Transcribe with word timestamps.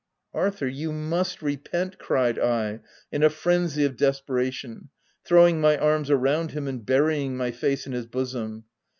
u 0.33 0.39
Arthur, 0.39 0.65
you 0.67 0.91
must 0.91 1.43
repent!" 1.43 1.99
cried 1.99 2.39
I, 2.39 2.79
in 3.11 3.21
a 3.21 3.29
frenzy 3.29 3.85
of 3.85 3.97
desperation, 3.97 4.89
throwing 5.23 5.61
my 5.61 5.77
arms 5.77 6.09
around 6.09 6.53
him 6.53 6.67
and 6.67 6.83
burying 6.83 7.37
my 7.37 7.51
face 7.51 7.85
in 7.85 7.93
his 7.93 8.07
bosom. 8.07 8.63